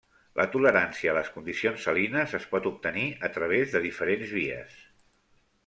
La 0.39 0.45
tolerància 0.53 1.11
a 1.11 1.13
les 1.17 1.29
condicions 1.35 1.85
salines 1.89 2.33
es 2.39 2.49
pot 2.55 2.71
obtenir 2.71 3.05
a 3.29 3.31
través 3.37 3.77
de 3.77 3.85
diferents 3.87 4.37
vies. 4.41 4.85